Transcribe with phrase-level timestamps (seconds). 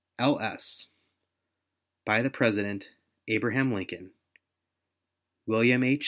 [0.17, 0.39] [L.
[0.39, 0.87] S.]
[2.07, 2.89] By the President:
[3.27, 4.11] ABRAHAM LINCOLN.
[5.45, 5.99] WILLIAM H.